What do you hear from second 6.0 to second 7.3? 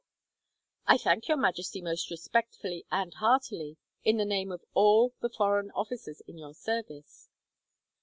in your service.